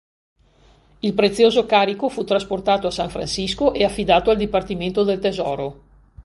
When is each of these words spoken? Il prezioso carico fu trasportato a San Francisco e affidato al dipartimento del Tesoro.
Il 1.01 1.13
prezioso 1.13 1.67
carico 1.67 2.09
fu 2.09 2.23
trasportato 2.23 2.87
a 2.87 2.89
San 2.89 3.09
Francisco 3.11 3.71
e 3.71 3.83
affidato 3.83 4.31
al 4.31 4.37
dipartimento 4.37 5.03
del 5.03 5.19
Tesoro. 5.19 5.81